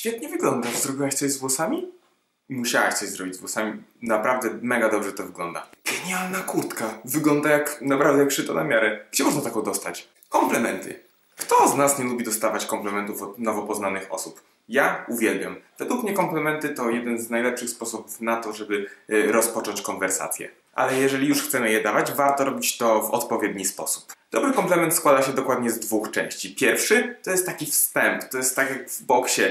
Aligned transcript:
Świetnie 0.00 0.28
wyglądasz. 0.28 0.76
Zrobiłaś 0.76 1.14
coś 1.14 1.30
z 1.30 1.38
włosami? 1.38 1.92
Musiałaś 2.48 2.94
coś 2.94 3.08
zrobić 3.08 3.36
z 3.36 3.38
włosami. 3.38 3.82
Naprawdę 4.02 4.50
mega 4.62 4.88
dobrze 4.88 5.12
to 5.12 5.22
wygląda. 5.22 5.66
Genialna 5.84 6.38
kurtka. 6.38 6.98
Wygląda 7.04 7.50
jak 7.50 7.82
naprawdę 7.82 8.22
jak 8.22 8.30
szyto 8.30 8.54
na 8.54 8.64
miarę. 8.64 9.04
Gdzie 9.12 9.24
można 9.24 9.40
taką 9.40 9.62
dostać? 9.62 10.08
Komplementy. 10.28 11.00
Kto 11.36 11.68
z 11.68 11.76
nas 11.76 11.98
nie 11.98 12.04
lubi 12.04 12.24
dostawać 12.24 12.66
komplementów 12.66 13.22
od 13.22 13.38
nowo 13.38 13.62
poznanych 13.62 14.12
osób? 14.12 14.42
Ja 14.68 15.04
uwielbiam. 15.08 15.56
Według 15.78 16.02
mnie 16.02 16.12
komplementy 16.12 16.68
to 16.68 16.90
jeden 16.90 17.18
z 17.18 17.30
najlepszych 17.30 17.70
sposobów 17.70 18.20
na 18.20 18.36
to, 18.36 18.52
żeby 18.52 18.86
y, 19.10 19.32
rozpocząć 19.32 19.82
konwersację. 19.82 20.50
Ale 20.74 20.96
jeżeli 20.96 21.28
już 21.28 21.42
chcemy 21.42 21.72
je 21.72 21.82
dawać, 21.82 22.12
warto 22.12 22.44
robić 22.44 22.78
to 22.78 23.02
w 23.02 23.10
odpowiedni 23.10 23.64
sposób. 23.64 24.12
Dobry 24.30 24.52
komplement 24.52 24.94
składa 24.94 25.22
się 25.22 25.32
dokładnie 25.32 25.70
z 25.70 25.80
dwóch 25.80 26.10
części. 26.10 26.54
Pierwszy 26.54 27.16
to 27.22 27.30
jest 27.30 27.46
taki 27.46 27.66
wstęp, 27.66 28.24
to 28.24 28.38
jest 28.38 28.56
tak 28.56 28.70
jak 28.70 28.90
w 28.90 29.02
boksie. 29.02 29.42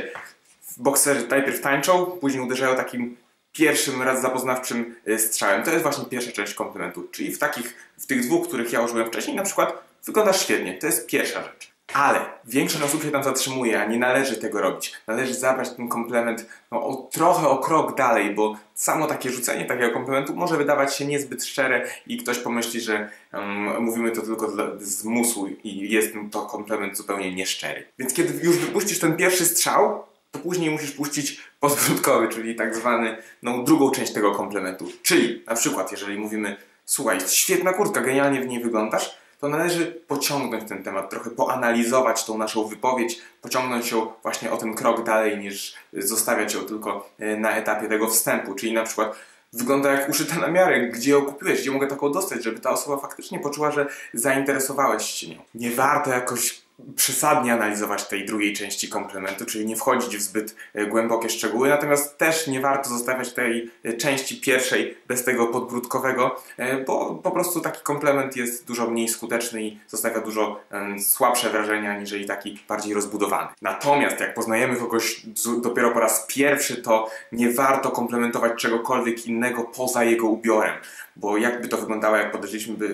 Bokserzy 0.77 1.27
najpierw 1.27 1.61
tańczą, 1.61 2.05
później 2.05 2.43
uderzają 2.43 2.75
takim 2.75 3.17
pierwszym 3.51 4.01
raz 4.01 4.21
zapoznawczym 4.21 4.95
y, 5.07 5.19
strzałem. 5.19 5.63
To 5.63 5.71
jest 5.71 5.83
właśnie 5.83 6.05
pierwsza 6.05 6.31
część 6.31 6.53
komplementu. 6.53 7.07
Czyli 7.11 7.31
w 7.31 7.39
takich, 7.39 7.75
w 7.97 8.05
tych 8.05 8.21
dwóch, 8.21 8.47
których 8.47 8.73
ja 8.73 8.81
użyłem 8.81 9.07
wcześniej, 9.07 9.35
na 9.35 9.43
przykład 9.43 9.83
wyglądasz 10.05 10.41
świetnie. 10.41 10.77
To 10.77 10.85
jest 10.85 11.07
pierwsza 11.07 11.43
rzecz. 11.43 11.71
Ale 11.93 12.19
większość 12.45 12.83
osób 12.83 13.03
się 13.03 13.11
tam 13.11 13.23
zatrzymuje, 13.23 13.81
a 13.81 13.85
nie 13.85 13.99
należy 13.99 14.37
tego 14.37 14.61
robić. 14.61 14.93
Należy 15.07 15.33
zabrać 15.33 15.69
ten 15.69 15.87
komplement 15.87 16.45
no, 16.71 16.87
o, 16.87 17.09
trochę 17.11 17.47
o 17.47 17.57
krok 17.57 17.97
dalej, 17.97 18.35
bo 18.35 18.57
samo 18.73 19.07
takie 19.07 19.29
rzucenie 19.29 19.65
takiego 19.65 19.91
komplementu 19.91 20.35
może 20.35 20.57
wydawać 20.57 20.95
się 20.95 21.05
niezbyt 21.05 21.45
szczere 21.45 21.87
i 22.07 22.17
ktoś 22.17 22.39
pomyśli, 22.39 22.81
że 22.81 23.09
um, 23.33 23.83
mówimy 23.83 24.11
to 24.11 24.21
tylko 24.21 24.47
dla, 24.47 24.65
z 24.77 25.03
musu 25.03 25.47
i 25.63 25.89
jest 25.91 26.13
to 26.31 26.41
komplement 26.41 26.97
zupełnie 26.97 27.35
nieszczery. 27.35 27.85
Więc 27.99 28.13
kiedy 28.13 28.45
już 28.45 28.57
wypuścisz 28.57 28.99
ten 28.99 29.17
pierwszy 29.17 29.45
strzał, 29.45 30.03
to 30.31 30.39
później 30.39 30.69
musisz 30.69 30.91
puścić 30.91 31.41
podbródkowy, 31.59 32.27
czyli 32.27 32.55
tak 32.55 32.75
zwany, 32.75 33.17
no 33.43 33.63
drugą 33.63 33.91
część 33.91 34.13
tego 34.13 34.31
komplementu. 34.31 34.85
Czyli 35.03 35.43
na 35.47 35.55
przykład, 35.55 35.91
jeżeli 35.91 36.19
mówimy, 36.19 36.57
słuchaj, 36.85 37.19
świetna 37.27 37.73
kurtka, 37.73 38.01
genialnie 38.01 38.41
w 38.41 38.47
niej 38.47 38.63
wyglądasz, 38.63 39.19
to 39.39 39.49
należy 39.49 39.85
pociągnąć 40.07 40.69
ten 40.69 40.83
temat, 40.83 41.09
trochę 41.09 41.29
poanalizować 41.29 42.25
tą 42.25 42.37
naszą 42.37 42.67
wypowiedź, 42.67 43.21
pociągnąć 43.41 43.91
ją 43.91 44.13
właśnie 44.23 44.51
o 44.51 44.57
ten 44.57 44.73
krok 44.73 45.03
dalej, 45.03 45.37
niż 45.37 45.73
zostawiać 45.93 46.53
ją 46.53 46.61
tylko 46.61 47.09
e, 47.19 47.37
na 47.37 47.51
etapie 47.51 47.87
tego 47.87 48.07
wstępu. 48.07 48.55
Czyli 48.55 48.73
na 48.73 48.83
przykład 48.83 49.15
wygląda 49.53 49.91
jak 49.91 50.09
uszyta 50.09 50.35
na 50.35 50.47
miarę, 50.47 50.87
gdzie 50.87 51.11
ją 51.11 51.21
kupiłeś, 51.21 51.61
gdzie 51.61 51.71
mogę 51.71 51.87
taką 51.87 52.11
dostać, 52.11 52.43
żeby 52.43 52.59
ta 52.59 52.69
osoba 52.69 52.97
faktycznie 52.97 53.39
poczuła, 53.39 53.71
że 53.71 53.87
zainteresowałeś 54.13 55.05
się 55.05 55.27
nią. 55.27 55.41
Nie 55.55 55.71
warto 55.71 56.09
jakoś 56.09 56.61
przesadnie 56.95 57.53
analizować 57.53 58.07
tej 58.07 58.25
drugiej 58.25 58.53
części 58.53 58.89
komplementu, 58.89 59.45
czyli 59.45 59.65
nie 59.65 59.75
wchodzić 59.75 60.17
w 60.17 60.21
zbyt 60.21 60.55
e, 60.73 60.85
głębokie 60.85 61.29
szczegóły, 61.29 61.69
natomiast 61.69 62.17
też 62.17 62.47
nie 62.47 62.61
warto 62.61 62.89
zostawiać 62.89 63.33
tej 63.33 63.71
e, 63.83 63.93
części 63.93 64.41
pierwszej 64.41 64.97
bez 65.07 65.23
tego 65.23 65.47
podbródkowego, 65.47 66.41
e, 66.57 66.83
bo 66.83 67.15
po 67.15 67.31
prostu 67.31 67.61
taki 67.61 67.83
komplement 67.83 68.35
jest 68.35 68.67
dużo 68.67 68.89
mniej 68.89 69.07
skuteczny 69.07 69.63
i 69.63 69.79
zostawia 69.87 70.21
dużo 70.21 70.59
słabsze 70.99 71.49
wrażenia, 71.49 71.91
aniżeli 71.91 72.25
taki 72.25 72.59
bardziej 72.67 72.93
rozbudowany. 72.93 73.47
Natomiast 73.61 74.19
jak 74.19 74.33
poznajemy 74.33 74.75
kogoś 74.75 75.21
dopiero 75.61 75.91
po 75.91 75.99
raz 75.99 76.25
pierwszy, 76.27 76.81
to 76.81 77.09
nie 77.31 77.51
warto 77.51 77.91
komplementować 77.91 78.61
czegokolwiek 78.61 79.27
innego 79.27 79.63
poza 79.63 80.03
jego 80.03 80.27
ubiorem, 80.27 80.73
bo 81.15 81.37
jakby 81.37 81.67
to 81.67 81.77
wyglądało, 81.77 82.17
jak 82.17 82.31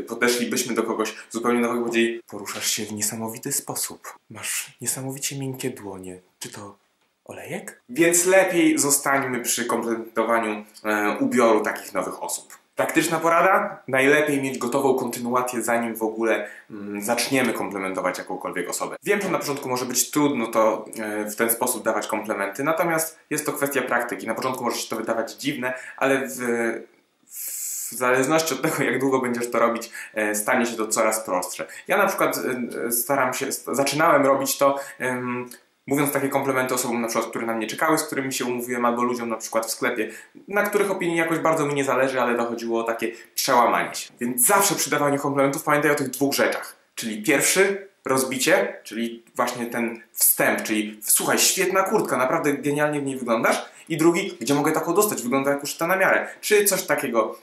podeszlibyśmy 0.08 0.76
do 0.76 0.84
kogoś 0.84 1.16
zupełnie 1.30 1.60
nowego, 1.60 1.82
powiedzieli, 1.82 2.22
poruszasz 2.28 2.72
się 2.72 2.86
w 2.86 2.94
niesamowity 2.94 3.52
sposób. 3.52 3.75
Masz 4.30 4.78
niesamowicie 4.82 5.40
miękkie 5.40 5.70
dłonie. 5.70 6.20
Czy 6.40 6.50
to 6.50 6.78
olejek? 7.26 7.82
Więc 7.90 8.26
lepiej 8.26 8.80
zostańmy 8.80 9.40
przy 9.40 9.66
komplementowaniu 9.66 10.66
e, 10.84 11.18
ubioru 11.20 11.62
takich 11.62 11.94
nowych 11.94 12.24
osób. 12.24 12.58
Praktyczna 12.76 13.20
porada? 13.20 13.84
Najlepiej 13.88 14.42
mieć 14.42 14.58
gotową 14.58 14.96
kontynuację, 14.96 15.62
zanim 15.62 15.96
w 15.96 16.04
ogóle 16.04 16.48
mm, 16.72 17.02
zaczniemy 17.02 17.54
komplementować 17.54 18.18
jakąkolwiek 18.18 18.70
osobę. 18.70 18.96
Wiem, 19.04 19.22
że 19.22 19.30
na 19.30 19.40
początku 19.40 19.70
może 19.70 19.86
być 19.86 20.12
trudno 20.12 20.48
to 20.48 20.86
e, 20.98 21.26
w 21.30 21.36
ten 21.36 21.50
sposób 21.50 21.84
dawać 21.84 22.08
komplementy, 22.08 22.64
natomiast 22.64 23.20
jest 23.30 23.46
to 23.46 23.54
kwestia 23.54 23.82
praktyki. 23.82 24.28
Na 24.28 24.36
początku 24.36 24.64
może 24.64 24.78
się 24.78 24.90
to 24.90 24.96
wydawać 24.96 25.34
dziwne, 25.34 25.74
ale 25.98 26.28
w, 26.28 26.38
w 27.28 27.65
zależności 27.90 28.54
od 28.54 28.62
tego, 28.62 28.84
jak 28.84 29.00
długo 29.00 29.20
będziesz 29.20 29.52
to 29.52 29.60
robić, 29.60 29.92
e, 30.14 30.36
stanie 30.36 30.66
się 30.66 30.78
to 30.78 30.88
coraz 30.88 31.26
prostsze. 31.26 31.68
Ja 31.88 31.98
na 31.98 32.08
przykład 32.08 32.40
e, 32.88 32.92
staram 32.92 33.34
się, 33.34 33.52
zaczynałem 33.52 34.26
robić 34.26 34.58
to 34.58 34.80
mówiąc 35.88 36.12
takie 36.12 36.30
komplementy 36.30 36.74
osobom 36.74 37.02
na 37.02 37.08
przykład, 37.08 37.30
które 37.30 37.46
na 37.46 37.54
mnie 37.54 37.68
czekały, 37.68 37.98
z 37.98 38.04
którymi 38.04 38.34
się 38.34 38.46
umówiłem, 38.46 38.86
albo 38.86 39.04
ludziom 39.04 39.30
na 39.30 39.38
przykład 39.38 39.66
w 39.66 39.72
sklepie, 39.72 40.12
na 40.48 40.64
których 40.64 40.92
opinii 40.92 41.18
jakoś 41.18 41.40
bardzo 41.40 41.66
mi 41.66 41.74
nie 41.74 41.84
zależy, 41.84 42.22
ale 42.22 42.38
dochodziło 42.38 42.80
o 42.80 42.84
takie 42.84 43.12
przełamanie 43.36 43.96
się. 43.96 44.14
Więc 44.20 44.46
zawsze 44.46 44.76
przy 44.76 44.90
dawaniu 44.90 45.20
komplementów 45.20 45.64
pamiętaj 45.64 45.92
o 45.92 45.96
tych 45.96 46.10
dwóch 46.10 46.34
rzeczach. 46.34 46.76
Czyli 46.96 47.24
pierwszy, 47.24 47.88
rozbicie, 48.06 48.80
czyli 48.84 49.24
właśnie 49.36 49.66
ten 49.66 50.02
wstęp, 50.16 50.64
czyli 50.64 51.00
słuchaj, 51.04 51.40
świetna 51.40 51.84
kurtka, 51.84 52.18
naprawdę 52.18 52.54
genialnie 52.54 53.00
w 53.00 53.04
niej 53.04 53.18
wyglądasz 53.18 53.66
i 53.90 53.98
drugi, 53.98 54.38
gdzie 54.42 54.54
mogę 54.54 54.72
taką 54.72 54.94
dostać, 54.94 55.22
wygląda 55.22 55.52
jak 55.52 55.64
uszyta 55.64 55.88
na 55.88 55.96
miarę, 55.96 56.28
czy 56.42 56.66
coś 56.66 56.84
takiego. 56.84 57.38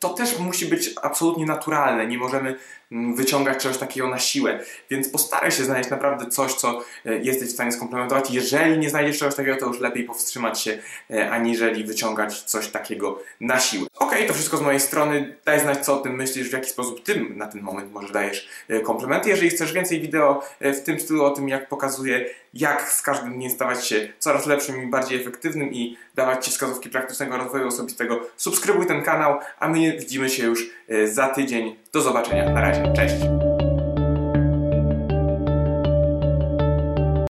To 0.00 0.08
też 0.08 0.38
musi 0.38 0.66
być 0.66 0.90
absolutnie 1.02 1.46
naturalne, 1.46 2.06
nie 2.06 2.18
możemy 2.18 2.56
mm, 2.92 3.14
wyciągać 3.14 3.62
czegoś 3.62 3.78
takiego 3.78 4.08
na 4.08 4.18
siłę, 4.18 4.60
więc 4.90 5.08
postaraj 5.08 5.52
się 5.52 5.64
znaleźć 5.64 5.90
naprawdę 5.90 6.26
coś, 6.26 6.54
co 6.54 6.84
e, 7.06 7.18
jesteś 7.18 7.48
w 7.48 7.52
stanie 7.52 7.72
skomplementować. 7.72 8.30
Jeżeli 8.30 8.78
nie 8.78 8.90
znajdziesz 8.90 9.18
czegoś 9.18 9.34
takiego, 9.34 9.56
to 9.56 9.66
już 9.66 9.80
lepiej 9.80 10.04
powstrzymać 10.04 10.60
się, 10.60 10.78
e, 11.10 11.30
aniżeli 11.30 11.84
wyciągać 11.84 12.42
coś 12.42 12.68
takiego 12.68 13.18
na 13.40 13.60
siłę. 13.60 13.86
Ok, 13.98 14.14
to 14.26 14.34
wszystko 14.34 14.56
z 14.56 14.60
mojej 14.60 14.80
strony. 14.80 15.36
Daj 15.44 15.60
znać, 15.60 15.84
co 15.84 15.94
o 15.94 16.00
tym 16.00 16.16
myślisz, 16.16 16.48
w 16.50 16.52
jaki 16.52 16.70
sposób 16.70 17.02
ty 17.02 17.26
na 17.34 17.46
ten 17.46 17.62
moment 17.62 17.92
może 17.92 18.12
dajesz 18.12 18.48
e, 18.68 18.80
komplementy. 18.80 19.28
Jeżeli 19.28 19.50
chcesz 19.50 19.72
więcej 19.72 20.00
wideo 20.00 20.42
w 20.60 20.80
tym 20.80 21.00
stylu 21.00 21.24
o 21.24 21.30
tym, 21.30 21.48
jak 21.48 21.68
pokazuję, 21.68 22.07
jak 22.54 22.92
z 22.92 23.02
każdym 23.02 23.34
dniem 23.34 23.50
stawać 23.50 23.86
się 23.86 24.08
coraz 24.18 24.46
lepszym 24.46 24.82
i 24.82 24.86
bardziej 24.86 25.20
efektywnym 25.20 25.72
i 25.72 25.96
dawać 26.14 26.44
Ci 26.44 26.50
wskazówki 26.50 26.90
praktycznego 26.90 27.36
rozwoju 27.36 27.66
osobistego, 27.66 28.20
subskrybuj 28.36 28.86
ten 28.86 29.02
kanał, 29.02 29.38
a 29.58 29.68
my 29.68 29.98
widzimy 29.98 30.30
się 30.30 30.46
już 30.46 30.70
e, 30.88 31.08
za 31.08 31.28
tydzień. 31.28 31.76
Do 31.92 32.00
zobaczenia. 32.00 32.50
Na 32.50 32.60
razie. 32.60 32.92
Cześć! 32.96 33.57